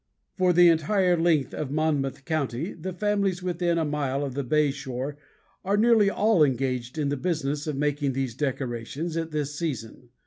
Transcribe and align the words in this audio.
For 0.35 0.51
the 0.51 0.67
entire 0.67 1.15
length 1.15 1.53
of 1.53 1.69
Monmouth 1.69 2.25
county 2.25 2.73
the 2.73 2.91
families 2.91 3.43
within 3.43 3.77
a 3.77 3.85
mile 3.85 4.25
of 4.25 4.33
the 4.33 4.43
bay 4.43 4.71
shore 4.71 5.15
are 5.63 5.77
nearly 5.77 6.09
all 6.09 6.43
engaged 6.43 6.97
in 6.97 7.09
the 7.09 7.15
business 7.17 7.67
of 7.67 7.75
making 7.77 8.13
these 8.13 8.33
decorations 8.33 9.15
at 9.15 9.29
this 9.29 9.53
season. 9.53 10.09